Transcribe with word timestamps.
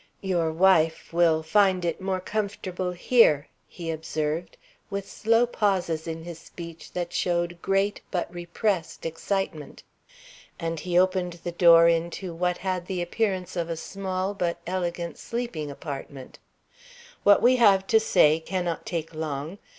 "Your 0.23 0.51
wife 0.51 1.13
will 1.13 1.43
find 1.43 1.85
it 1.85 2.01
more 2.01 2.19
comfortable 2.19 2.89
here," 2.91 3.47
he 3.67 3.91
observed, 3.91 4.57
with 4.89 5.07
slow 5.07 5.45
pauses 5.45 6.07
in 6.07 6.23
his 6.23 6.39
speech 6.39 6.91
that 6.93 7.13
showed 7.13 7.61
great, 7.61 8.01
but 8.09 8.33
repressed, 8.33 9.05
excitement. 9.05 9.83
And 10.59 10.79
he 10.79 10.97
opened 10.97 11.33
the 11.43 11.51
door 11.51 11.87
into 11.87 12.33
what 12.33 12.57
had 12.57 12.87
the 12.87 12.99
appearance 12.99 13.55
of 13.55 13.69
a 13.69 13.77
small 13.77 14.33
but 14.33 14.57
elegant 14.65 15.19
sleeping 15.19 15.69
apartment. 15.69 16.39
"What 17.23 17.43
we 17.43 17.57
have 17.57 17.85
to 17.85 17.99
say 17.99 18.39
cannot 18.39 18.87
take 18.87 19.13
long. 19.13 19.59